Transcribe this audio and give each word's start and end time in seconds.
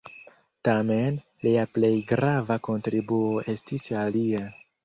Tamen, 0.67 1.19
lia 1.47 1.67
plej 1.77 1.93
grava 2.13 2.59
kontribuo 2.69 3.47
estis 3.55 3.87
alia. 4.07 4.47